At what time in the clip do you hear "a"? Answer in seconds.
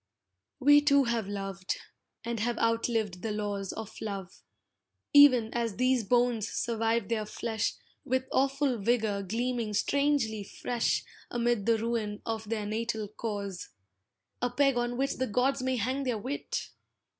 14.41-14.49